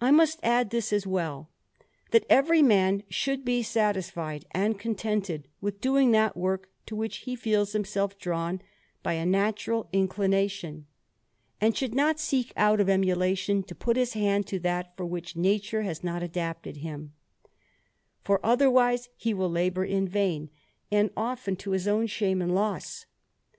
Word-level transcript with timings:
I 0.00 0.10
must 0.12 0.40
add 0.42 0.70
this 0.70 0.94
as 0.94 1.06
well, 1.06 1.50
that 2.10 2.24
every 2.30 2.62
man 2.62 3.02
should 3.10 3.44
be 3.44 3.62
satisfied 3.62 4.46
and 4.52 4.78
contented 4.78 5.46
with 5.60 5.78
doing 5.82 6.10
that 6.12 6.38
work 6.38 6.70
to 6.86 6.96
which 6.96 7.18
he 7.28 7.36
feels 7.36 7.72
himself 7.74 8.18
drawn 8.18 8.62
by 9.02 9.12
a 9.12 9.26
natural 9.26 9.90
inclination, 9.92 10.86
and 11.60 11.76
should 11.76 11.94
not 11.94 12.18
seek, 12.18 12.54
out 12.56 12.80
of 12.80 12.88
emulation, 12.88 13.62
to 13.64 13.74
put 13.74 13.98
his 13.98 14.14
hand 14.14 14.46
to 14.46 14.58
that 14.60 14.96
for 14.96 15.04
which 15.04 15.36
nature 15.36 15.82
has 15.82 16.02
not 16.02 16.22
adapted 16.22 16.78
him; 16.78 17.12
for 18.24 18.40
otherwise 18.42 19.10
he 19.16 19.34
will 19.34 19.50
labour 19.50 19.84
in 19.84 20.08
vain, 20.08 20.48
and 20.90 21.10
often 21.14 21.56
to 21.56 21.72
his 21.72 21.86
own 21.86 22.06
shame 22.06 22.40
and 22.40 22.54
loss. 22.54 23.04